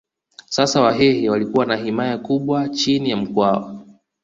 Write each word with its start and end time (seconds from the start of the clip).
Sasa 0.49 0.81
Wahehe 0.81 1.29
walikuwa 1.29 1.65
na 1.65 1.75
himaya 1.75 2.17
kubwa 2.17 2.69
chini 2.69 3.09
ya 3.09 3.17
Mkwawa 3.17 3.83